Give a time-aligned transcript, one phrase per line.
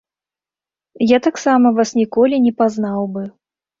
[1.15, 3.23] Я таксама вас ніколі не пазнаў бы.